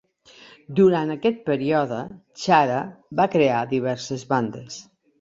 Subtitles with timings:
[0.79, 2.01] Durant aquest període,
[2.47, 2.81] Chara
[3.23, 4.85] va crear diverses bandes.